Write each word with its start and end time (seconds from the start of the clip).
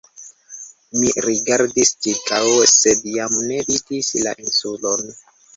Mi 1.01 1.11
rigardis 1.25 1.91
ĉirkaŭe, 2.07 2.55
sed 2.73 3.07
jam 3.19 3.39
ne 3.51 3.61
vidis 3.71 4.11
la 4.27 4.37
Insulon. 4.47 5.09